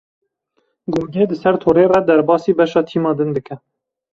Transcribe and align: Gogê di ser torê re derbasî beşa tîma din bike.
Gogê 0.93 1.23
di 1.29 1.35
ser 1.41 1.55
torê 1.63 1.85
re 1.91 1.99
derbasî 2.09 2.51
beşa 2.59 2.81
tîma 2.89 3.11
din 3.17 3.29
bike. 3.35 3.55